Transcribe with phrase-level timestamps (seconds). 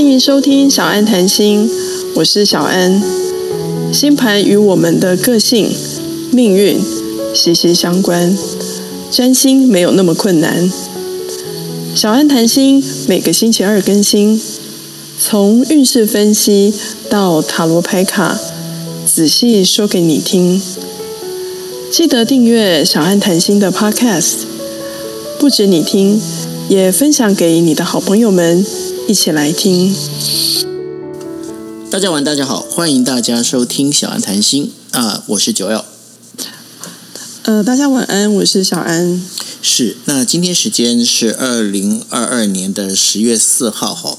[0.00, 1.70] 欢迎收听小安谈心，
[2.14, 3.02] 我是小安。
[3.92, 5.70] 星盘与我们的个性、
[6.32, 6.80] 命运
[7.34, 8.34] 息息相关，
[9.10, 10.72] 占星没有那么困难。
[11.94, 14.40] 小安谈心每个星期二更新，
[15.18, 16.72] 从运势分析
[17.10, 18.40] 到塔罗牌卡，
[19.04, 20.62] 仔细说给你听。
[21.92, 24.44] 记得订阅小安谈心的 Podcast，
[25.38, 26.18] 不止你听，
[26.70, 28.64] 也分享给你的好朋友们。
[29.10, 29.92] 一起来听。
[31.90, 35.84] 大家晚，大家好，欢迎大家收听小安谈心啊，我是九幺。
[37.42, 39.20] 呃，大家晚安，我是小安。
[39.60, 44.16] 是，那今天时间是二零二二年的十月四号哈。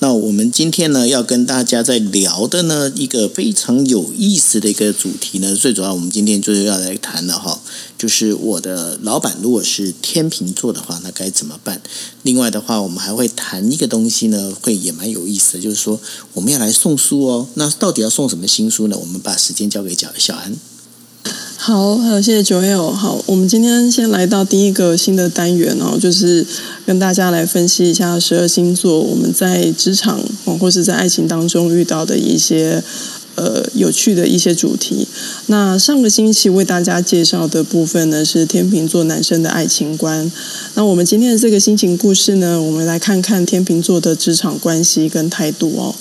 [0.00, 7.60] 那我们今天呢，要跟大家在聊的呢，一个非常有意思的一个主题呢，最主要我们今天就是要来谈的哈，
[7.96, 11.80] 就是我的老板如果是天秤座的话，那该怎么办？
[12.22, 16.00] 另外的话，我们还会谈一个东西呢，会也蛮有意思的，就是说
[16.34, 17.48] 我们要来送书哦。
[17.54, 18.96] 那到底要送什么新书呢？
[18.98, 20.56] 我们把时间交给小小安。
[21.56, 22.90] 好，谢谢九友。
[22.90, 26.46] 好，我们今天先来到第一个新的单元哦，就是
[26.86, 30.18] 跟大家来分析一下十二星座我们在职场
[30.58, 32.82] 或是在爱情当中遇到的一些
[33.34, 35.06] 呃有趣的一些主题。
[35.46, 40.30] 那上个星期为大家介绍的部分呢是天秤座男生的爱情观。
[40.74, 45.94] 那我们今天的这个心情故事呢，我们来看看天秤座的职场关系跟态度哦。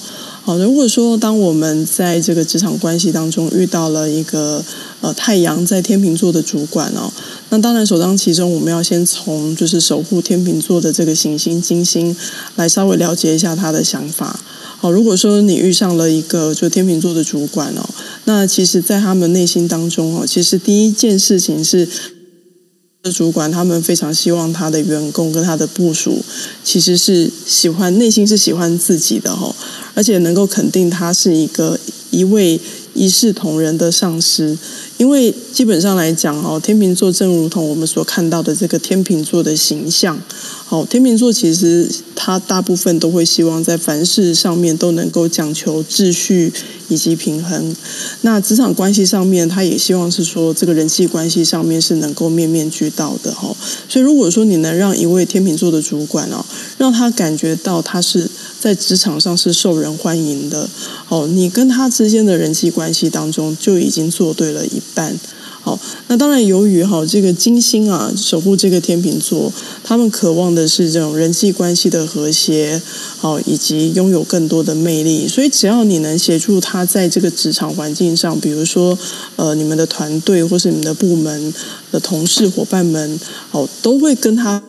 [0.48, 4.64] 好，如果说当我们在这个职场关系当中遇到了一个
[5.02, 7.12] 呃太阳在天秤座的主管哦，
[7.50, 12.16] 那当然首当其冲，我们要先从就是守护天秤座的这个行星金星
[12.56, 14.40] 来稍微了解一下他的想法。
[14.78, 17.84] 好，如果说你遇上了一个就天秤座的主管哦，
[18.24, 21.86] 那其实，在他们内心当中哦，其实第一件事情是。
[23.12, 26.24] 主管他们非常希望他的员工跟他的部署
[26.64, 29.54] 其实是喜欢内心是喜欢自己的哈，
[29.94, 31.80] 而且能够肯定他是一个
[32.18, 32.60] 一位
[32.96, 34.58] 一视同仁的上司，
[34.98, 40.20] 因为基本上来讲哦，天秤座正如同我们所看到的这个天秤座的形象。
[40.66, 46.52] 好，天秤座其实他大部分都会希望在凡事上面都能够讲求秩序
[46.90, 47.76] 以及平衡。
[48.22, 53.56] 那职场关系上面，他也希望是说这个人际关系上面是能够面面俱到的哈。
[53.88, 56.44] 所以如果说你能让一位天秤座的主管哦，
[56.78, 58.30] 让他感觉到他是
[58.68, 60.70] 在职场上是受人欢迎的，
[61.08, 65.18] 哦，你跟他之间的人际关系当中就已经做对了一半。
[65.62, 65.80] 好，
[66.10, 69.54] 那当然，由于哈这个金星啊守护这个天秤座，
[69.86, 72.82] 他们渴望的是这种人际关系的和谐，
[73.18, 75.26] 好以及拥有更多的魅力。
[75.30, 79.00] 所以，只要你能协助他在这个职场环境上，比如说
[79.38, 81.54] 呃你们的团队或是你们的部门
[81.90, 83.18] 的同事伙伴们，
[83.52, 84.62] 哦都会跟他。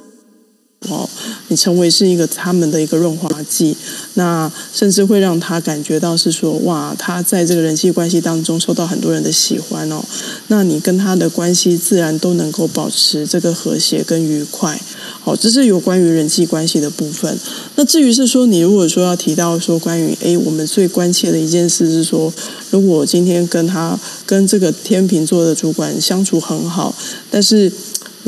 [0.89, 1.09] 哦，
[1.49, 3.77] 你成为是一个他们的一个润滑剂，
[4.15, 10.00] 那甚至会让他感觉到是说，哇，他在这个人际关系当中受到很多人的喜欢哦。
[10.47, 14.81] 那你跟他的关系自然都能够保持这个和谐跟愉快。
[15.21, 17.37] 好，这是有关于人际关系的部分。
[17.75, 22.33] 那至于是说，你如果说要提到说关于诶，我们最关切的一件事是说，
[22.71, 26.94] 如果今天跟他跟这个天秤座的主管相处很好，
[27.33, 27.71] 但是。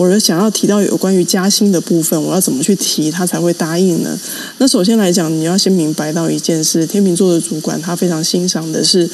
[0.09, 4.19] 我想要提到有关于加薪的部分，我要怎么去提他才会答应呢？
[4.56, 9.06] 那首先来讲，你要先明白到一件事：天秤座的主管他非常欣赏的是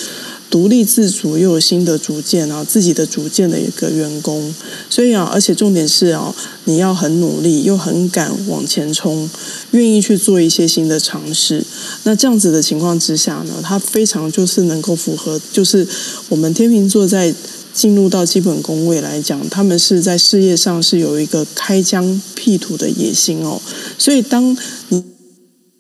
[0.49, 4.55] 独立自主又有新的主见啊，自己的主见的一个员工。
[4.89, 6.33] 所以啊，而且重点是啊，
[6.67, 9.29] 你要很努力又很敢往前冲，
[9.73, 11.65] 愿意去做一些新的尝试。
[12.05, 15.85] 那这样子的情况之下呢，他非常就是能够符合，就是
[16.29, 17.35] 我们天秤座在。
[17.77, 23.61] 进入到基本宫位来讲，他们是在事业上是有一个开疆辟土的野心哦。
[23.99, 24.57] 所以，当
[24.89, 25.05] 你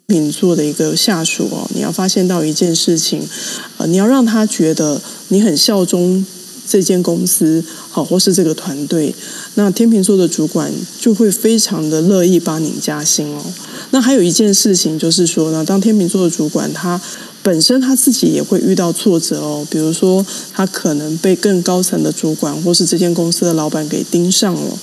[0.06, 3.26] 品做的一个下属哦，你要发现到一件事情，
[3.78, 6.22] 呃，你要让他觉得你很效忠
[6.68, 9.14] 这间公司，好，或是这个团队，
[9.54, 10.70] 那天秤座的主管
[11.00, 13.42] 就会非常的乐意帮你加薪哦。
[13.92, 17.00] 那还有一件事情就是说呢，当天秤座的主管他。
[17.46, 24.76] 本身他自己也会遇到挫折哦，比如说他可能被更高层的主管或是这间公司的老板给盯上了，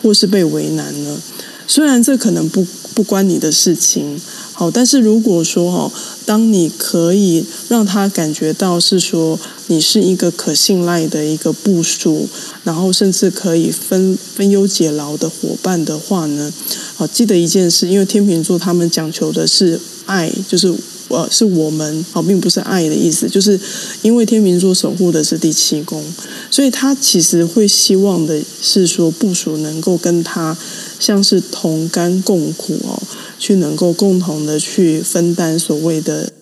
[0.00, 1.18] 或是被为难了。
[1.66, 2.64] 虽然这可能不
[2.94, 4.20] 不关你的事情，
[4.52, 5.90] 好，但是如果说哦，
[6.24, 9.36] 当你可以让他感觉到是说
[9.66, 12.28] 你是一个可信赖的一个部署，
[12.62, 16.52] 然后甚至可以分分忧解劳的伙伴的话呢，
[16.94, 20.72] 好，记得一件事，因为天秤座他们讲求的是爱，就是。
[21.14, 23.58] 呃，是我们哦，并不是爱的意思，就是
[24.02, 26.04] 因为天秤座守护的是第七宫，
[26.50, 30.56] 所以他其实会希望的是说部署能够跟他
[30.98, 33.02] 像是同甘共苦哦，
[33.38, 36.32] 去能够共同的去分担所谓的。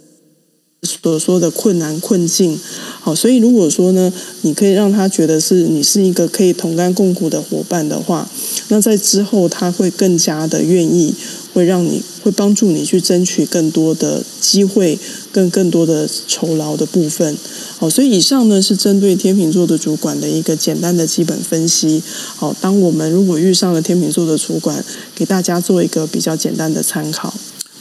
[0.84, 2.58] 所说的困难困境，
[3.00, 8.28] 好，所以如果说呢，你可以让他觉得是你是一个可以同甘共苦的伙伴的话，
[8.66, 11.14] 那在之后他会更加的愿意，
[11.52, 14.98] 会让你会帮助你去争取更多的机会，
[15.32, 17.36] 跟更多的酬劳的部分。
[17.78, 22.02] 好，所以以上呢是针对天秤座的主管的一个简单的基本分析。
[22.36, 24.84] 好，当我们如果遇上了天秤座的主管，
[25.14, 27.34] 给大家做一个比较简单的参考。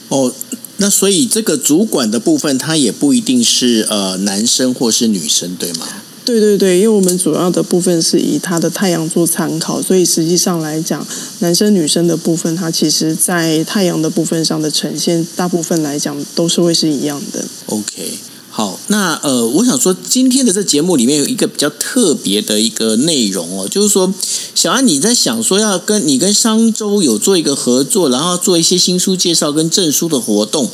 [0.08, 0.32] 哦。
[0.78, 5.86] 那所以这个主管的部分，他也不一定是呃男生或是女生，对吗？
[6.24, 11.06] 对对对，因为我们主要的部分是以它的太阳做参考，所以实际上来讲，
[11.40, 17.44] 男生女生的部分，它其实在太阳的部分上的呈现，大部分来讲都是会是一样的。
[17.66, 18.31] OK。
[18.54, 24.12] 好，那呃，我想说，今天的这节目里面有一个比较特别的一个内容哦，就是说，
[24.54, 30.70] 小安你在想说要跟你跟商周有做一个合作，然后做一些新书介绍跟证书的活动，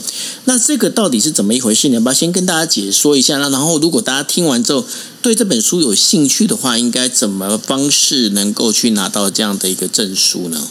[0.47, 1.87] 那这个到底是怎么一回事？
[1.89, 3.39] 你要不要先跟大家解说一下？
[3.39, 4.85] 那然后如果大家听完之后
[5.23, 10.69] 对这本书有兴趣的话，应该怎么方式能够去拿到这样的一个证书呢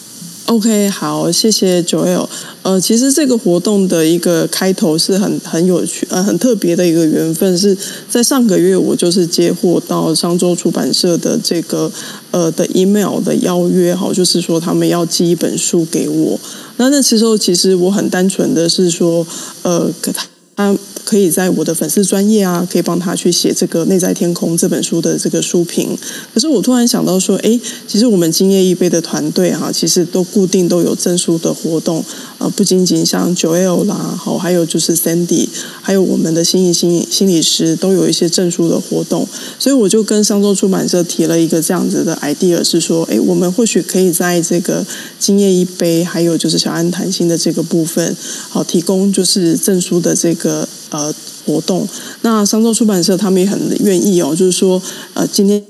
[0.48, 2.28] ？OK，好，谢谢九 L。
[2.64, 7.78] 呃，其实这个活动的一个开头是很很有趣，呃，很特别的一个缘分，是
[8.10, 11.92] 在上个月我就是接获到商周出版社的这个
[12.32, 16.40] 呃的 email 的邀约，好，就是说他们要寄一本书给我。
[16.78, 19.28] 那那时候其实我很单纯的是说，
[19.64, 20.26] 呃，给他
[20.58, 20.76] 他。
[21.08, 25.98] 可以在我的粉丝专业啊，可以帮他去写这个《内在天空》这本书的这个书评。
[26.34, 27.58] 可是我突然想到说，哎，
[27.88, 32.04] 其实我们今夜一杯的团队哈，其实都固定都有证书的活动。
[32.38, 35.48] 呃，不仅仅像九 L 啦，好，还有就是 Sandy，
[35.82, 39.28] 还有我们的心理心心理师都有一些证书的活动。
[39.58, 44.86] 所以我就跟商周出版社提了一个这样子的 idea，是说，哎，我们或许可以在这个
[45.20, 48.16] 今夜一杯，还有就是小安谈心的这个部分，
[48.50, 50.68] 好，提供就是证书的这个。
[50.90, 51.14] 呃，
[51.46, 51.86] 活动
[52.22, 54.82] 那商周出版社他们也很愿意哦，就是说
[55.14, 55.62] 呃，今天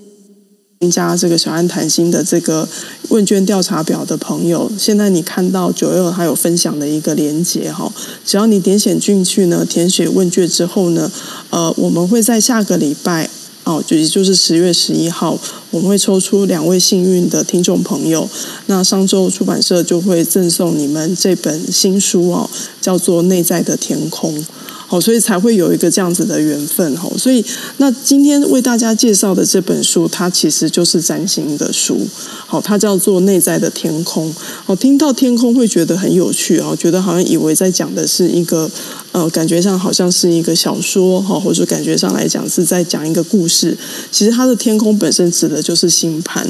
[0.79, 2.68] 添加这个小安谈心的这个
[3.09, 7.91] 问卷调查表的朋友，现在你看到九月还有分享的一个连接哈，
[8.24, 11.12] 只要你点选进去呢，填写问卷之后呢，
[11.50, 13.27] 呃，我们会在下个礼拜
[13.63, 15.39] 哦，就也就是十月十一号，
[15.71, 18.30] 我们会抽出两位幸运的听众朋友，
[18.68, 22.47] 那上周出版社就会赠送你们这本新书哦，
[22.80, 24.38] 叫做《内在的天空》。
[24.87, 27.11] 好，所以才会有一个这样子的缘分哈。
[27.17, 27.43] 所以，
[27.75, 32.07] 那今天为大家介绍的这本书，它其实就是崭新的书。
[32.45, 34.33] 好，它叫做《内在的天空》。
[34.65, 38.71] 好，听到天空会觉得很有趣哦，觉得好像以为在讲的是一个
[39.17, 43.75] 呃，感觉上好像是一个小说哈，或者感觉上来讲是在讲一个故事。
[44.11, 46.47] 其实它的天空本身指的就是星盘。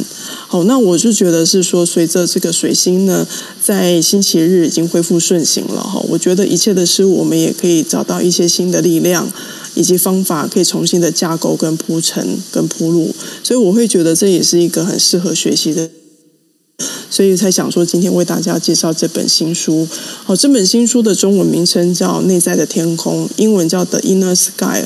[0.50, 3.26] 好，那我就觉得是说，随着这个水星呢，
[3.64, 9.32] 在星期日已经恢复顺行了哈，我觉得一切的事物我们也可以找到一些新的力量
[9.76, 15.90] 以及方法，可以重新的架构跟铺陈跟铺路，所以我会觉得这也是一个很适合学习的，
[17.10, 19.88] 所以才想说今天为大家介绍这本新书。
[20.24, 24.84] 好，这本新书的中文名称叫《内在的天空》，英文叫《The Inner Sky》。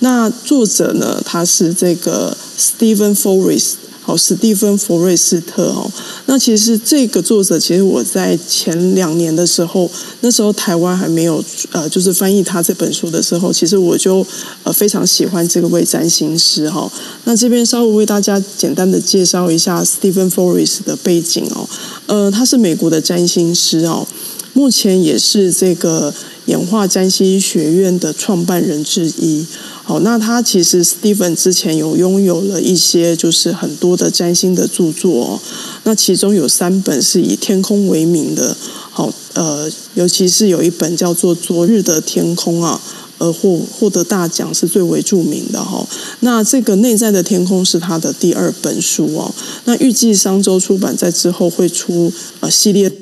[0.00, 3.74] 那作者呢，他是这个 Stephen Forrest。
[4.08, 5.86] 哦，史蒂芬·弗瑞斯特哦，
[6.24, 9.90] 那其实这个作者，其实我在前两年的时候，
[10.22, 14.26] 那时候台湾还没有呃，就是翻译他这本书的时候，其实我就
[14.62, 16.90] 呃非常喜欢这位占星师哈。
[17.24, 21.68] 那这边稍微为大家简单的介绍一下史蒂芬·弗瑞斯的背景哦，
[22.06, 24.08] 呃，他是美国的占星师哦，
[24.54, 26.14] 目前也是这个
[26.46, 29.44] 演化占星学院的创办人之一。
[29.88, 35.40] 好，那他其实 Stephen 之前有拥有了一些，就是很多的占星的著作，哦
[35.84, 38.54] 那其中有三本是以天空为名的，
[38.90, 42.78] 好，呃，尤其是有一本叫做《昨日的天空》啊，
[43.16, 45.88] 呃，获获得大奖是最为著名的哈。
[46.20, 52.92] 那这个内在的天空是他的第二本书哦，那预计商周出版在之后会出呃系列。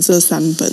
[0.00, 0.72] 这三本，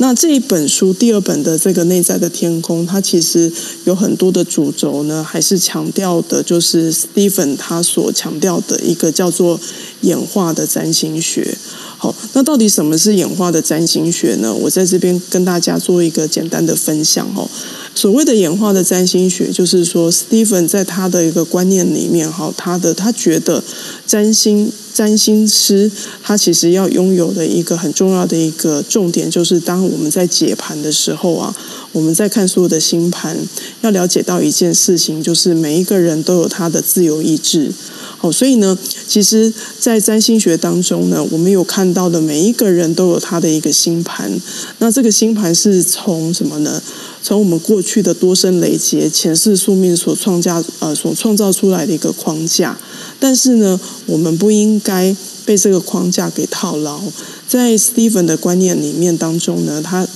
[0.00, 3.52] 那这一本书第二本的这个内在的天空，它其实
[3.84, 9.60] 有很多的主轴呢，还是强调的，就是 Stephen 他所强调的一个叫做
[10.02, 11.58] 演化的占星学。
[11.96, 14.54] 好，那到底什么是演化的占星学呢？
[14.54, 17.50] 我在这边跟大家做一个简单的分享哦。
[17.98, 23.60] 所谓的演化的占星学，就是说，Stephen 在他的一个观念里面，哈，他的他觉得
[24.06, 25.90] 占星占星师
[26.22, 31.52] 他其实要拥有的一个很重要的一个重点，就是当我们在解盘的时候啊，
[31.90, 33.36] 我们在看所有的星盘，
[33.80, 37.72] 要了解到一件事情，就是每一个人都有他的自由意志。
[38.16, 38.76] 好，所以呢，
[39.06, 44.40] 其实，在占星学当中呢，我们有看到的每一个人都有他的一个星盘。
[44.78, 46.82] 那这个星盘是从什么呢？
[47.22, 52.78] 从我们过去的多生累劫、前世宿命所创造呃所创造出来的一个框架。
[53.20, 57.00] 但是呢，我们不应该被这个框架给套牢。
[57.48, 60.06] 在 Stephen 的观念里面当中呢，他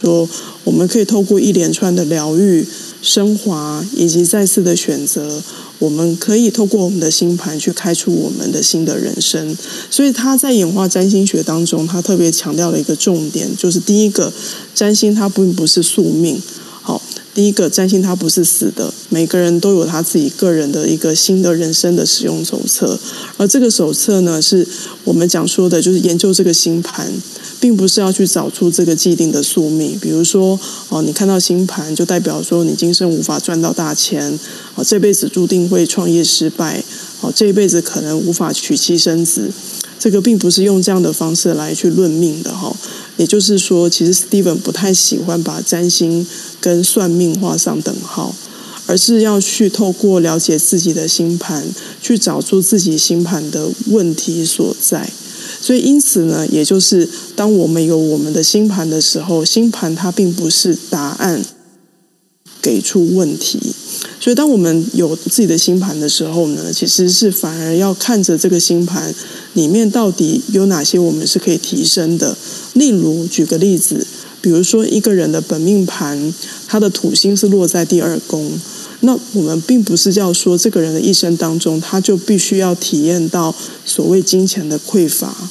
[0.00, 0.28] 说
[0.64, 2.66] 我们可以透过一连串的疗愈、
[3.04, 5.40] 升华以及再次的选择。
[5.80, 9.54] 我们可以透过我们的星盘去开出我们的新的人生，
[9.90, 14.32] 所以他在演化占星学当中，他特别强调了一个重点，就是第一个，
[14.74, 16.40] 占星它并不是宿命。
[16.80, 17.02] 好，
[17.34, 22.98] 第一个占星它不是死的，每个人都有他自己个人的一个新的人生的使用手册，
[23.36, 24.66] 而这个手册呢，是
[25.02, 27.12] 我们讲说的，就是研究这个星盘。
[27.64, 34.38] 并不是要去找出这个既定的宿命，比如说哦，你看到星盘就代表说你今生无法赚到大钱，
[34.74, 36.84] 哦，这辈子注定会创业失败，
[37.22, 39.50] 哦，这一辈子可能无法娶妻生子。
[39.98, 42.76] 这个并不是用这样的方式来去论命的哈。
[43.16, 46.26] 也就是说，其实 Steven 不太喜欢把占星
[46.60, 48.34] 跟算命画上等号，
[48.86, 51.64] 而是要去透过了解自己的星盘，
[52.02, 55.08] 去找出自己星盘的问题所在。
[55.64, 61.42] 所以，因此呢，也就是当我们有我们的星盘的时候，星盘它并不是答案
[62.60, 63.58] 给出问题。
[64.20, 69.14] 所以，当我们有自己的星盘的时候呢，其实是反而要看着这个星盘
[69.54, 72.36] 里面到底有哪些我们是可以提升的。
[72.74, 74.06] 例如，举个例子，
[74.42, 76.34] 比如说一个人的本命盘，
[76.66, 78.52] 他的土星是落在第二宫。
[79.00, 83.54] 那我们并不是要说这个人的一生当中，他就必须要体验到
[83.84, 85.50] 所谓金钱的匮乏，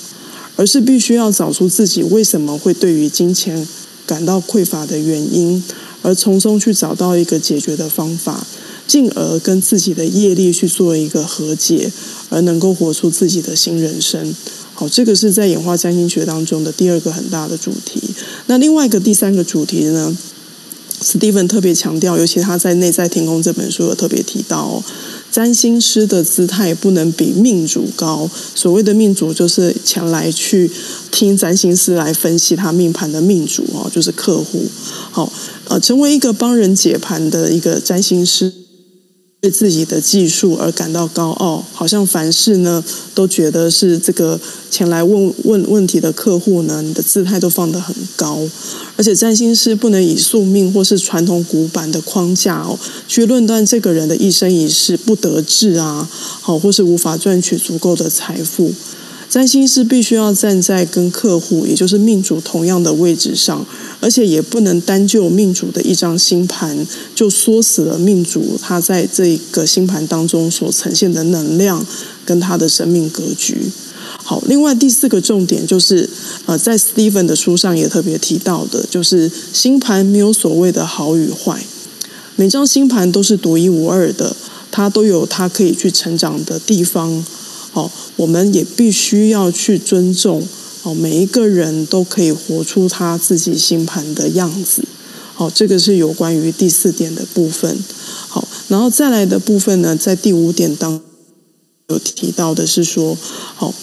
[0.56, 3.68] 而是必须要找出自己为什么会对于金钱
[4.06, 5.64] 感到匮乏的原因，
[6.02, 8.46] 而从中去找到一个解决的方法，
[8.88, 11.92] 进而跟自己的业力去做一个和解，
[12.30, 14.36] 而能够活出自己的新人生。
[14.74, 18.02] 好，这个是在演化占星学当中的第二个很大的主题。
[18.48, 20.18] 那另外一个第三个主题呢？
[21.02, 24.82] 史蒂芬特别强调，尤其他在《内在天空》这本书有特别提到，
[25.34, 28.30] 占星师的姿态不能比命主高。
[28.54, 30.70] 所谓的命主，就是前来去
[31.10, 34.64] 听占星师来分析他命盘的命主哦，就是客户。
[35.10, 35.34] 好，
[35.70, 38.63] 呃，成为一个帮人解盘的一个占星师。
[39.44, 42.82] 对自己的技术而感到高傲，好像凡事呢
[43.14, 44.40] 都觉得是这个
[44.72, 48.40] 前来问问问题的客户呢，你的姿态都放得很高，
[48.96, 56.10] 而且占星师不能以宿命或是传统古板的框架哦，去论断这个人的一生一世不得志啊，
[56.40, 58.72] 好或是无法赚取足够的财富。
[59.30, 63.66] 占星师必须要站在跟客户，也就是命主同样的位置上，
[64.04, 71.86] 而且也不能单就命主的一张星盘就缩死了命主他在这个星盘当中所呈现的能量
[72.26, 73.56] 跟他的生命格局。
[74.26, 76.10] 好，另外第四个重点就是，
[76.46, 81.64] 呃，在 Steven 的书上也特别提到的，就是星盘没有所谓的好与坏，
[82.36, 84.36] 每张星盘都是独一无二的，
[84.70, 87.26] 它都有它可以去成长的地方。
[87.72, 90.46] 好，我们也必须要去尊重
[90.84, 94.84] 好，每一个人都可以活出他自己星盘的样子。
[95.34, 97.82] 好，这个是有关于第四点的部分。
[98.28, 101.00] 好，然后再来的部分呢，在第五点当
[101.88, 103.18] 有提到的是说，
[103.56, 103.74] 好。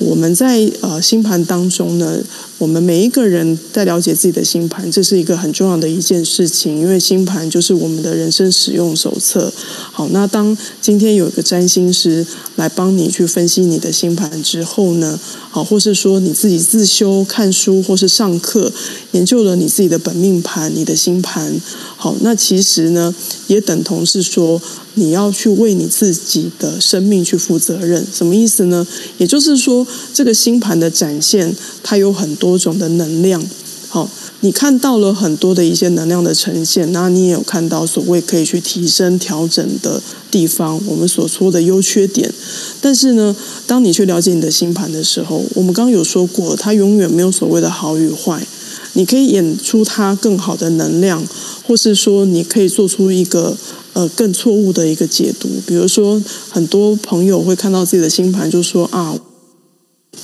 [0.00, 2.18] 我们在呃星盘当中呢，
[2.56, 9.52] 我们每一个人在了解自己的星盘，这是一个很重要的一件事情，因为星盘就是我们的人生使用手册。
[9.92, 12.26] 好，那当今天有一个占星师
[12.56, 18.72] 来帮你去分析你的星盘之后呢，好，或是说你自己自修看书或是上课
[19.12, 21.60] 研究了你自己的本命盘、你的星盘，
[21.96, 23.14] 好，那其实呢，
[23.48, 24.60] 也等同是说。
[24.94, 28.84] 你要去为你自己的生命去负责任，什么意思呢？
[29.18, 31.54] 也就是说，这个星盘的展现，
[31.84, 33.40] 它有很多种的能量。
[33.88, 42.32] 好，你看到了很多的一些能量的呈现，那你也有看到所谓可以去提升、调整的地方，我们所说的优缺点。
[42.80, 48.46] 但是呢，当你去了解你的星盘的时候，我们刚刚有说过，它永远没有所谓的好与坏。
[48.94, 51.24] 你可以演出它更好的能量，
[51.66, 53.56] 或是说你可以做出一个。
[53.92, 59.12] 呃，更错误的一个解读，比如说，很多朋友会看到自己的星盘，就说啊，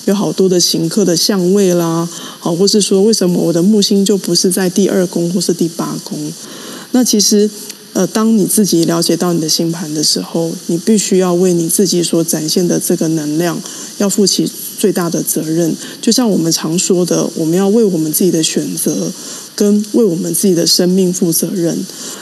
[0.07, 6.33] 有好多的行客的相位啦，好，或是说，为什么我的木星就不是在第二宫或是第八宫？
[6.93, 7.50] 那其实，
[7.93, 13.61] 呃，当你自己了解到你的星盘的时候，你必须要为你自己所展现的这个能量，
[13.99, 15.75] 要负起最大的责任。
[16.00, 19.11] 就像我们常说的，我们要为我们自己的选择
[19.56, 21.76] 跟为我们自己的生命负责任。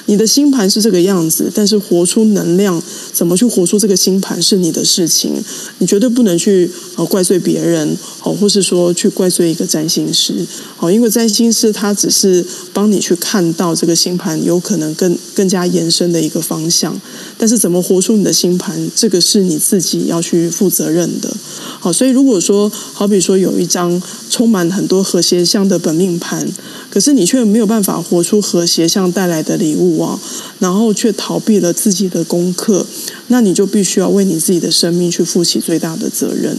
[0.07, 5.35] 你的星盘是这个样子，但是活出能量，怎么去活出这个星盘是你的事情，
[5.79, 10.47] 你绝对不能去呃怪罪别人，哦，或是说去怪罪一个占星师，
[10.79, 16.99] 哦，因为占星师他只是帮你去看到这个星盘有可能更更加延伸的一个方向，
[17.37, 21.35] 但是怎么活出你的星盘，这个是你自己要去负责任的。
[21.81, 24.01] 好，所以如果说，好比说有一张
[24.31, 26.47] 充满很多和谐相的本命盘，
[26.95, 30.17] 可是你却没有办法活出和谐相带来的礼物啊，
[30.61, 32.87] 然后却逃避了自己的功课，
[33.27, 36.57] 那你就必须要为你自己的生命去负起最大的责任。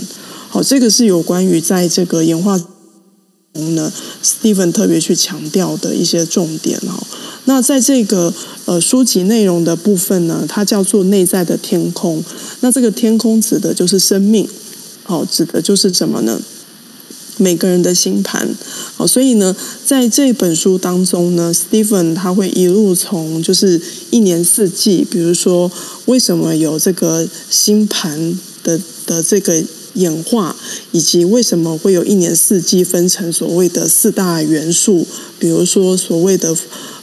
[0.49, 2.59] 好，这个是有关于在这个演化
[3.53, 3.89] 中呢
[4.21, 7.01] ，Steven 特别去强调的一些重点哈。
[7.45, 8.33] 那在这个
[8.65, 12.21] 呃书籍内容的部分呢，它叫做内在的天空。
[12.59, 14.45] 那这个天空指的就是生命。
[15.03, 16.41] 好，指的就是什么呢？
[17.37, 18.55] 每个人的星盘。
[18.95, 25.71] 好，所以呢，在这本书当中呢，Stephen 他会一路从就是一年四季，比如说
[26.05, 29.63] 为什么有这个星盘的的这个
[29.93, 30.55] 演化，
[30.91, 35.05] 以及为什么会有一年四季分成所谓的四大元素，
[35.39, 36.55] 比如说所谓的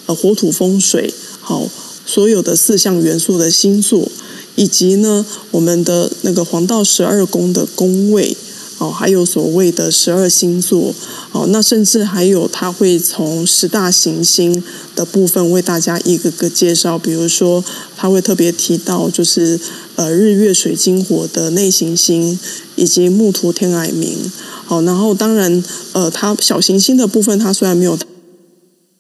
[0.07, 1.69] 呃火土风水，好，
[2.05, 4.11] 所有的四项元素的星座。
[4.55, 8.37] 以及呢，我们的那个黄道十二宫的宫位
[8.83, 10.93] 哦，还有所谓的十二星座
[11.31, 14.61] 哦，那甚至还有他会从十大行星
[14.97, 17.65] 的部分为大家一个个介绍，比如说
[17.97, 19.61] 他会特别提到就是
[19.95, 22.37] 呃日月水金火的内行星
[22.75, 24.17] 以及木土天矮冥
[24.65, 25.63] 好，然后当然
[25.93, 27.97] 呃他小行星的部分他虽然没有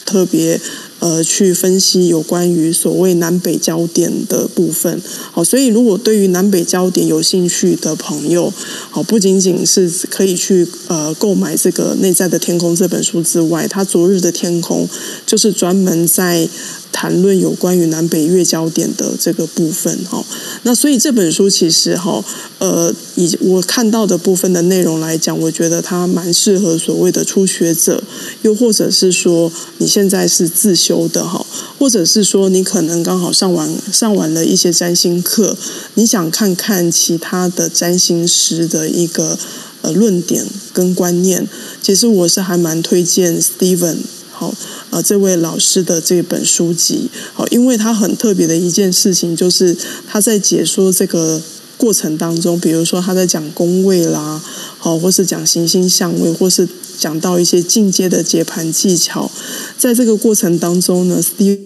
[0.05, 0.61] 特别。
[1.03, 8.53] 呃，去分析有关于所谓南北焦点的部分，好，所以如果对于南北焦点有兴趣的朋友，
[8.89, 14.89] 好，不仅仅是可以去呃购买这个《内在的天空》这本书之外，它昨日的天空
[15.27, 16.49] 就是专门在。
[16.93, 20.25] 谈论有关于南北月焦点的这个部分，哈，
[20.63, 22.23] 那所以这本书其实哈，
[22.59, 28.03] 呃，以我看到的部分的内容来讲，我觉得它蛮适合所谓的初学者，
[28.43, 31.45] 又或者是说你现在是自修的哈，
[31.79, 35.57] 或者是说你可能刚好上完上完了一些占星课，
[35.95, 39.39] 你想看看其他的占星师的一个
[39.81, 41.49] 呃论点跟观念，
[41.83, 43.97] 其实我是还蛮推荐 Steven。
[44.31, 44.53] 好，
[44.93, 49.75] 呃，这位老师的这本书籍，好，因为他很特别的一件事情，就是
[50.07, 51.41] 他在解说这个
[51.79, 54.39] 过程当中，比如说他在讲宫位啦，
[54.77, 59.31] 好，或是讲行星相位，或是讲到一些进阶的解盘技巧，
[59.79, 61.59] 在这个过程当中呢，Steve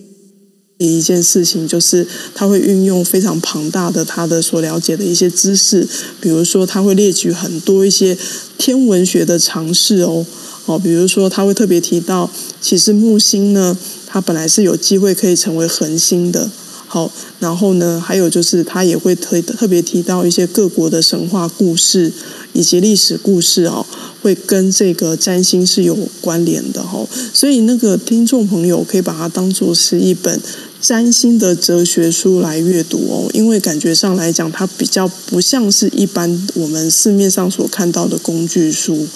[0.79, 5.85] 一件事情就是他会运用非常庞大的他的所了解的一些知识，
[6.21, 8.17] 比如说他会列举很多一些
[8.57, 10.25] 天文学的常识哦。
[10.67, 13.77] 哦，比如说他会特别提到，其实木星呢，
[14.07, 16.51] 它本来是有机会可以成为恒星的。
[16.89, 22.13] 好，然后呢，还有就是他也会特特别提到一些各国的神话故事
[22.53, 23.85] 以及历史故事哦，
[24.23, 27.05] 会跟这个占星是有关联的哈。
[27.35, 30.41] 所以那个听众朋友可以把它当做是一本
[30.81, 39.07] 占星的哲学书来阅读哦，因为感觉上来讲，它比较不像是一般我们市面上所看到的工具书。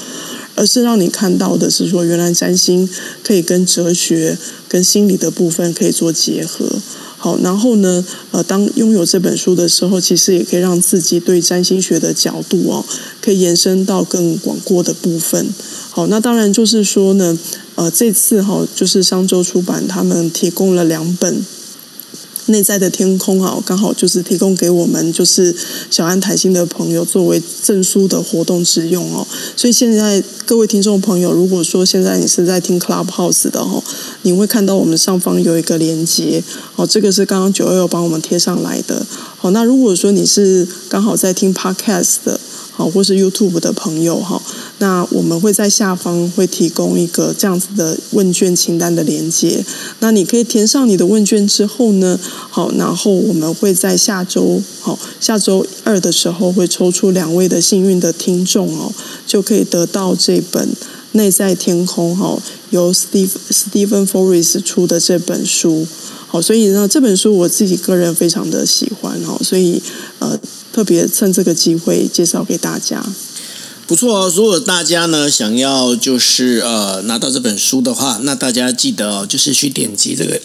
[0.61, 2.87] 而是让你看到的是说，原来占星
[3.25, 4.37] 可以跟哲学、
[4.69, 6.69] 跟心理的部分可以做结合。
[7.17, 12.85] 好，然后呢，呃，当拥有这本书的时候，其实也可以让自己对占星学的角度哦，
[13.23, 15.49] 可以延伸到更广阔的部分。
[15.89, 17.39] 好，那当然就是说呢，
[17.77, 21.43] 呃，这次哈，就是商周出版他们提供了两本。
[22.51, 25.55] 内在的天空啊，刚好就是提供给我们就是
[25.91, 29.27] 小安台星的朋友作为证书的活动之用哦。
[29.57, 33.83] 所以现在各位听众朋友，如果说现在你是在听 Clubhouse 的哦，
[34.23, 36.43] 你会看到我们上方有一个连接
[36.77, 39.07] 哦，这个是刚刚九二六帮我们贴上来的。
[39.37, 42.39] 好，那如果说你是刚好在听 Podcast 的。
[42.73, 44.41] 好，或是 YouTube 的朋友哈，
[44.81, 49.63] 那我们会在下方会提供一个这样子的问卷清单的连接，
[50.01, 58.91] 那你可以填上你的问卷之后呢，好，然后我们会在下周好下周二的时候会抽出两位的幸运的听众哦，
[59.27, 60.69] 就可以得到这本
[61.13, 65.87] 《内在天空》哈，由 Steve Stephen Forrest 出的这本书。
[66.27, 69.83] 好，所以呢这本书我自己个人非常的喜欢哦，所以
[70.21, 70.41] 呃。
[70.73, 73.05] 特别趁这个机会介绍给大家，
[73.91, 74.33] 不错哦。
[74.37, 80.41] 如果大家呢想要就是呃拿到这本书的话，那大家记得哦，就是去点击这个。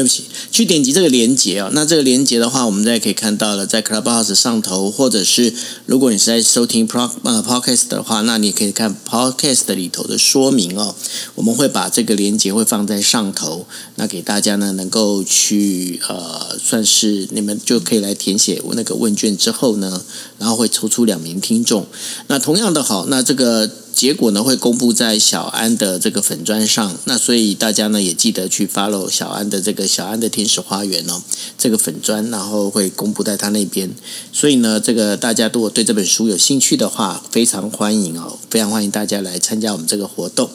[0.00, 1.68] 对不起，去点击这个连接啊。
[1.74, 5.52] 那这个连接的话，我们大家可以看到了，在 Clubhouse 上头，或者是
[5.84, 10.94] 如果你是在收听 Pro 呃 Podcast 的话，那你可以看 Podcast 里头的说明哦。
[11.34, 20.02] 我们会把这个连接会放在上头，那给大家呢能够去呃，算是你们就可以来填写那个问卷之后呢，
[20.38, 21.86] 然后会抽出两名听众。
[22.28, 23.70] 那同样的好，那这个。
[24.00, 31.20] 结果呢会公布在小安的这个粉砖上，那所以大家呢也记得去 follow 小安的这个小安的天使花园哦，
[31.58, 33.90] 这个粉砖，然后会公布在他那边。
[34.32, 40.48] 所以呢，这个大家如果对这本书有兴趣的话，非常欢迎哦，非常欢迎大家来参加我们这个活动。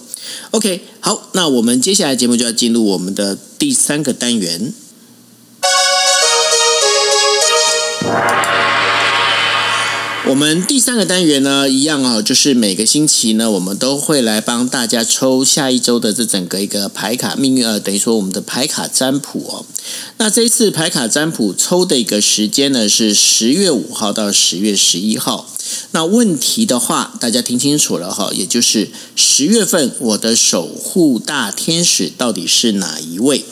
[0.49, 4.73] OK，好，那我们接下来节目就要进入我们的第三个单元。
[10.27, 19.65] 我们第三个单元呢，一样啊，就是每个星期呢，我们都会来帮大家抽下一周的这整个一个牌卡命运，呃，等于说我们的牌卡占卜哦。
[20.17, 25.47] 那这一次牌卡占卜抽的一个时间呢，是十月五号到十月十一号。
[25.91, 33.45] 那问题的话，大家听清楚了哈，也就是十月份我的守护大天使到底是哪一位？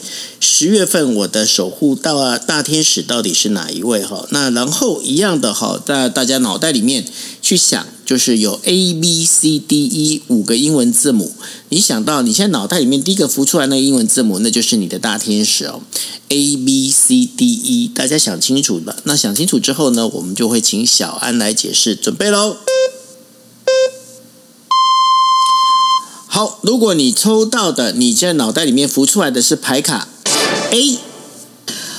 [0.46, 4.04] 十月份我的守护到啊大天使到底是哪一位？
[4.04, 7.06] 哈，那然后一样的哈，在大家脑袋里面
[7.42, 11.32] 去想，就是有 A B C D E 五个英文字母，
[11.70, 15.82] 你想到你现在脑袋里面第一个浮出来那个英文字母，那就是你的大天使哦。
[16.28, 18.98] A B C D E，大家想清楚了。
[19.06, 21.96] 那想清楚之后呢，我们就会请小安来解释。
[21.96, 22.58] 准备喽。
[26.28, 30.10] 好，如果你抽到的，你现在脑袋里面浮出来的是牌卡。
[30.72, 30.98] A，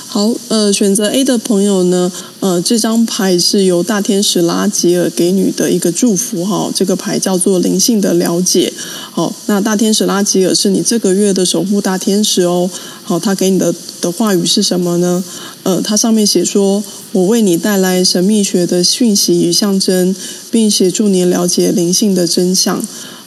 [0.07, 8.71] 好，呃，选择 A 的朋友呢，呃，这张牌是由大天使拉吉尔给你的一个祝福哈，这个牌叫做灵性的了解。
[9.11, 12.69] 好，那大天使拉吉尔是你这个月的守护大天使哦。
[13.03, 15.23] 好，他给你的的话语是什么呢？
[15.63, 20.15] 呃，它上面写说，我为你带来神秘学的讯息与象征，
[20.51, 22.83] 并协助你了解灵性的真相。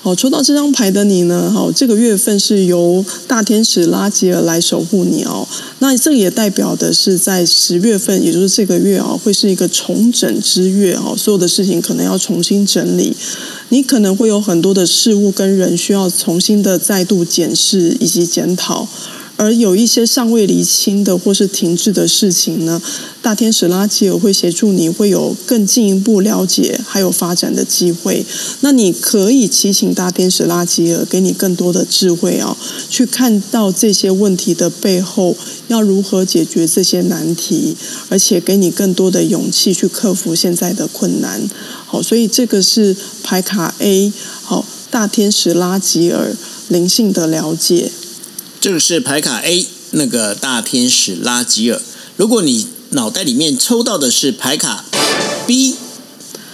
[0.09, 1.51] 好，抽到这张牌的你呢？
[1.53, 5.47] 好，这个月份是由大天使拉吉尔来守护你哦。
[5.81, 11.14] 那这也代表的是在十月份，也就是这个月啊，会是一个重整之月哦。
[11.14, 13.14] 所有的事情可能要重新整理，
[13.68, 18.88] 你可能会有很多的事物跟人需要重新的再度检视以及检讨。
[19.38, 22.83] 而有一些尚未厘清的或是停滞的事情呢，
[23.22, 28.27] 大天使拉吉尔会协助你，会有更进一步了解还有发展的机会。
[28.62, 32.57] 那你可以祈请大天使拉吉尔给你更多的智慧啊，
[32.90, 35.37] 去看到这些问题的背后
[35.68, 37.77] 要如何解决这些难题，
[38.09, 41.48] 而且给你更多的勇气去克服现在的困难。
[41.87, 46.35] 好，所以这个是牌卡 A，好，大天使拉吉尔
[46.66, 47.92] 灵性的了解。
[48.61, 51.81] 这个是牌卡 A，那个大天使拉吉尔。
[52.16, 54.85] 如果你脑袋里面抽到的是牌卡
[55.47, 55.77] B，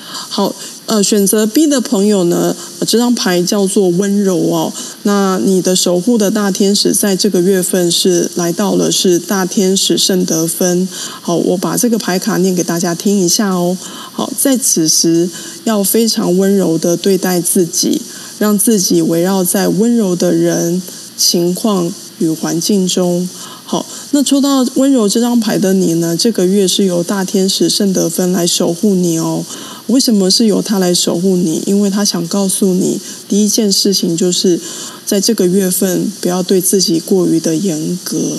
[0.06, 2.54] 好，呃，选择 B 的朋友呢，
[2.86, 4.70] 这张牌叫做温柔哦。
[5.04, 10.86] 那你的守护的大天使在这个月份是来到了，是大天使圣德芬。
[11.22, 13.78] 好，我把这个牌卡念给大家听一下哦。
[14.12, 15.30] 好，在此时
[15.64, 18.02] 要非常温柔的对待自己，
[18.38, 20.82] 让自己围绕在温柔的人。
[21.16, 23.28] 情况与环境中，
[23.64, 26.16] 好，那抽到温柔这张牌的你呢？
[26.16, 29.44] 这个月是由大天使圣德芬来守护你哦。
[29.88, 31.62] 为什么是由他来守护你？
[31.66, 32.98] 因为他想告诉你，
[33.28, 34.58] 第一件事情就是
[35.04, 38.38] 在这个月份不要对自己过于的严格，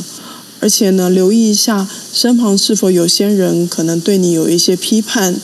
[0.60, 5.36] 而且呢，留意一下身旁是否有些人可能对你有一些批判，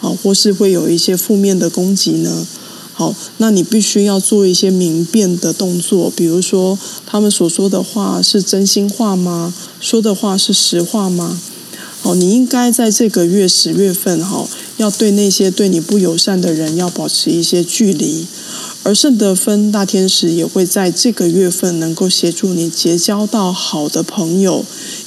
[0.00, 2.46] 啊，或是会有一些负面的攻击呢？
[3.00, 9.54] 好，那你必须要做一些明辨的动作，比如说他们所说的话是真心话吗？
[9.80, 11.40] 说的话是实话吗？
[12.02, 18.26] 好，你应该在这个月十月份哈，要对那些对你不友善的人要保持一些距离。
[18.82, 24.62] 而圣德芬大天使也会在这个月份能够协助你结交到好的朋友，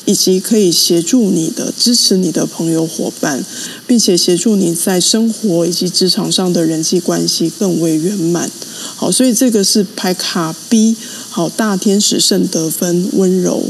[0.06, 3.44] 以及可以协助你的、支持你的朋友伙伴，
[3.88, 8.50] 并且协助你在生活以及职场上的人际关系更为圆满。
[8.96, 10.96] 好，所以这个是牌卡 B，
[11.30, 13.64] 好，大天使圣德芬温柔，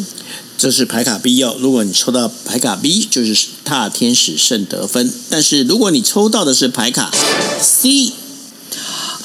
[0.57, 1.55] 这是牌卡 B 哦。
[1.59, 7.11] 如果你抽到牌卡 B，就是大天使圣德芬；但是如果你抽到的是牌卡
[7.61, 8.13] C。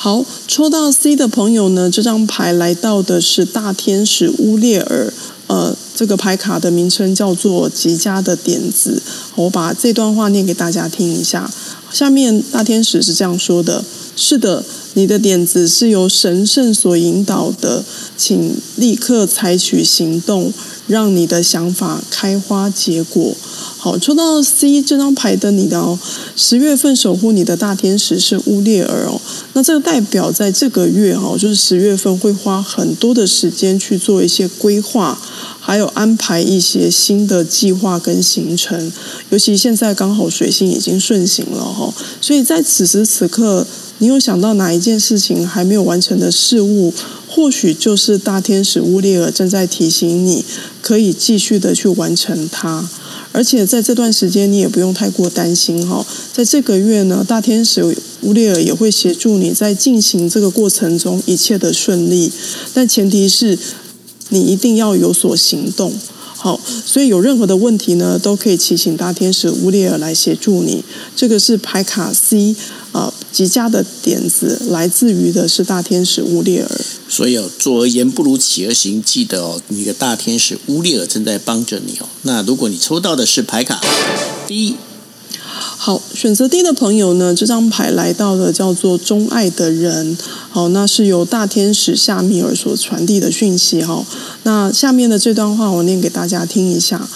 [0.01, 1.90] 好，抽到 C 的朋友呢？
[1.90, 5.12] 这张牌来到的是大天使乌列尔，
[5.49, 9.02] 呃，这个牌卡的名称叫做极佳的点子。
[9.34, 11.50] 我把这段话念给大家听一下。
[11.90, 13.84] 下面大天使是这样说的：
[14.14, 17.84] 是的，你的点子是由神圣所引导的，
[18.16, 20.52] 请立刻采取行动，
[20.87, 23.34] 让你的想法开花结果。
[23.76, 25.98] 好，抽到 C 这张牌的你的哦，
[26.37, 29.20] 十月份守护你的大天使是乌列尔哦。
[29.54, 35.18] 那这个代表在这个月哦，就是十月份会花很多的时间去做一些规划，
[35.68, 38.90] 还有安排一些新的计划跟行程。
[39.28, 43.66] 尤其现在刚好水星已经顺行了哈，所以在此时此刻，
[43.98, 46.94] 你有想到哪一件事情还没有完成的事物，
[47.28, 50.42] 或许就是大天使乌列尔正在提醒你，
[50.81, 52.88] 可以继续的去完成它。
[53.33, 56.04] 而且在这段时间，你也不用太过担心哈。
[56.33, 62.33] 在这个月呢，大天使乌列尔也会协助你在进行这个过程中一切的顺利，
[62.72, 63.59] 但前提是
[64.29, 65.93] 你一定要有所行动。
[66.41, 70.85] 好，所以有任何的问题呢，都可以祈请大天使乌列尔来协助你。
[71.17, 72.55] 这个是牌卡 C
[72.93, 76.71] 啊，极佳的点子来自于的是大天使乌列尔。
[77.09, 82.07] 所以哦，做而言不如起而行，记得哦，你的大天使乌列尔正在帮着你哦。
[82.23, 83.81] 那如果你抽到的是牌卡
[84.47, 84.77] D，
[85.61, 90.16] 好，选择 D 的朋友呢，这张牌来到了叫做钟爱的人。
[90.51, 94.05] 好，那是由大天使夏米尔所传递的讯息哈。
[94.42, 97.09] 那下面的这段话我念给大家听一下。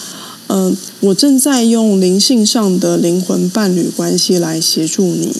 [0.47, 5.33] 嗯，我正在用灵性上的灵魂伴侣关系来协助你。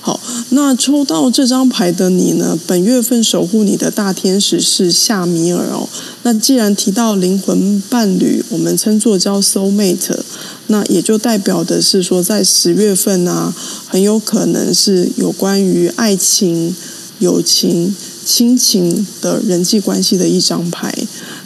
[0.00, 0.18] 好，
[0.50, 2.58] 那抽到这张牌的你呢？
[2.66, 5.88] 本月份守护你的大天使是夏米尔哦。
[6.22, 10.18] 那既然提到灵魂伴侣，我们称作叫 soul mate，
[10.68, 13.52] 那也就代表的是说，在十月份呢，
[13.86, 16.74] 很有可能是有关于爱情、
[17.18, 20.94] 友情、亲情的人际关系的一张牌。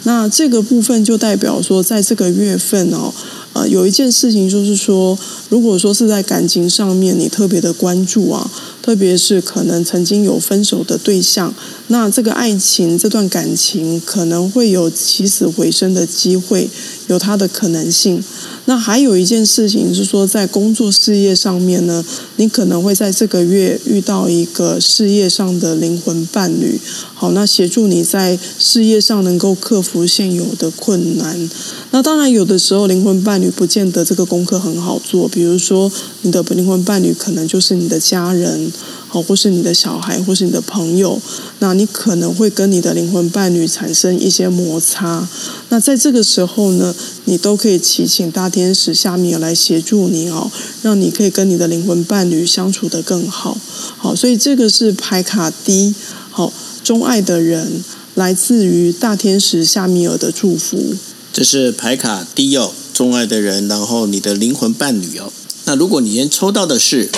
[0.03, 3.13] 那这个部分就代表说，在这个月份哦。
[3.53, 5.15] 呃，有一件事情就是说，
[5.49, 8.49] 如果说是在感情上面你特别的关注啊，
[8.81, 11.53] 特别是可能曾经有分手的对象，
[11.89, 16.67] 那这个爱情这段感情可能会有起死回生的机会，
[17.05, 18.23] 有它的可能性。
[18.65, 22.03] 那还有一件事情是说，在工作事业上面呢，
[22.37, 26.79] 你可能会在这个月遇到一个事业上的灵魂伴侣，
[27.13, 31.49] 好，那协助你在事业上能够克服现有的困难。
[31.91, 38.71] 那当然，有的时候灵魂伴侣不见得这个功课很好做，比如说你的灵魂伴侣可能就是你的家人。
[39.13, 41.21] 哦，或是你的小孩，或是你的朋友，
[41.59, 45.29] 那你可能会跟你的灵魂伴侣产生一些摩擦。
[45.69, 46.95] 那在这个时候呢，
[47.25, 53.55] 你都可以祈请大天使夏米尔来协助你哦，让你可以跟你的灵魂伴侣相处的更好。
[53.97, 55.93] 好，所以这个是牌卡 D，
[56.31, 56.51] 好，
[56.83, 57.83] 钟爱的人
[58.15, 60.95] 来自于大天使夏米尔的祝福。
[61.31, 65.31] 这是牌卡 D 哦，钟爱的人，然后你的灵魂伴侣哦。
[65.65, 67.11] 那如果你先抽到的是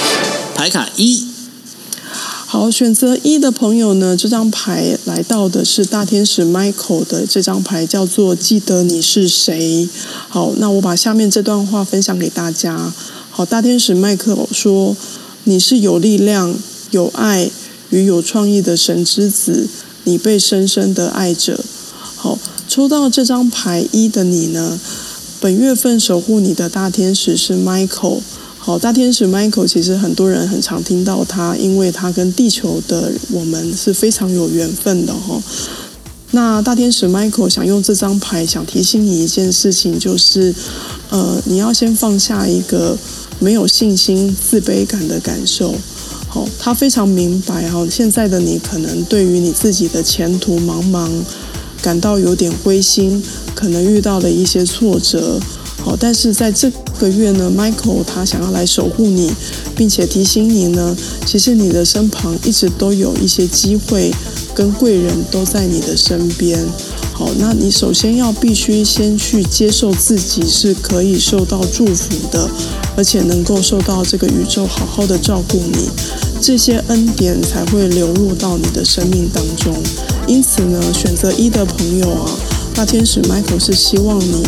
[0.53, 1.24] 牌卡一。
[2.57, 4.15] 好，选择一的朋友呢？
[4.15, 9.89] 这张牌来到的是大天使 Michael 的这张牌，叫做“记得你是谁”。
[10.29, 12.93] 好，那我把下面这段话分享给大家。
[13.29, 14.95] 好，大天使麦克说
[15.43, 16.55] ：“你是有力量、
[16.91, 17.51] 有爱
[17.89, 19.67] 与有创意的神之子，
[20.05, 21.59] 你被深深的爱着。”
[22.15, 22.39] 好，
[22.69, 24.79] 抽到这张牌一的你呢？
[25.41, 28.21] 本月份守护你的大天使是 Michael。
[28.65, 35.39] 好，大天使 Michael 其实很多人很常听到他，因为他跟地球的我们是非常有缘分的哈。
[36.32, 40.51] 那大天使 Michael 想用这张牌，想提醒你一件事情，就是
[41.12, 42.97] 呃，你要先放下一个
[43.38, 45.75] 没有信心、自卑感的感受。
[46.28, 51.08] 好，他非常明白哈，现在的你可能对于你自己的前途茫茫
[51.84, 53.21] 感到有点灰心，
[53.54, 55.39] 可能遇到了一些挫折。
[55.85, 59.31] 好，但是在这个月呢，Michael 他想要来守护你，
[59.75, 64.11] 并且提醒你呢，其实你的身旁一直都有一些机会
[64.55, 66.59] 跟贵人都在你的身边。
[67.13, 72.49] 好，那你首先要必须先去接受自己是可以受到祝福的，
[72.97, 75.87] 而且能够受到这个宇宙好好的照顾你，
[76.41, 79.77] 这些恩典才会流入到你的生命当中。
[80.25, 82.31] 因此呢，选择一的朋友啊，
[82.73, 84.43] 大天使 Michael 是希望你。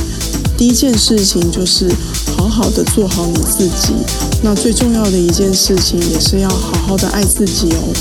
[0.58, 1.88] 第一件事情就是
[2.36, 3.94] 好好的做好你自己，
[4.42, 7.94] 那最重要的一件事情也是要好好的爱自己哦。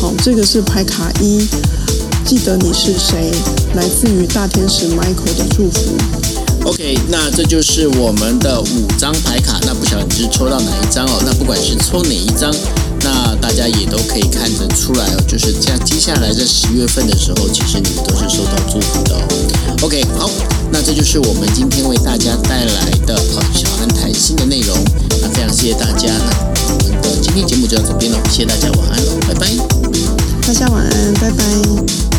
[0.00, 1.46] 好，这个是牌卡一，
[2.24, 3.30] 记得你是谁，
[3.74, 6.27] 来自于大天使 Michael 的祝福。
[6.68, 11.22] OK，那这就是我们的五张牌卡，那不晓得你是抽到哪一张哦？
[11.24, 12.54] 那不管是抽哪一张。
[13.00, 19.22] 那大家也都可以看得出来哦，就是这样接下来在十月份的时候，其实你们都是受到祝福的哦。
[19.80, 20.28] OK，好，
[20.70, 24.76] 那这就是我们今天为大家带来的呃小安谈心的内容。
[25.22, 26.12] 那非常谢谢大家，
[26.68, 29.46] 那我们的今天节目就到这边了，谢谢大家，晚安喽，拜拜。
[30.46, 32.17] 大家晚安，拜拜。